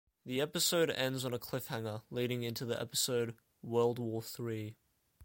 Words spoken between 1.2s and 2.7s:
on a cliffhanger, leading into